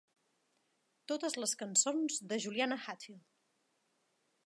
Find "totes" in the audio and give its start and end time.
1.11-1.37